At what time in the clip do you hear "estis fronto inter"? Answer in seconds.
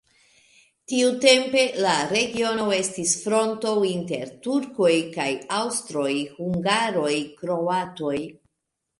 2.77-4.31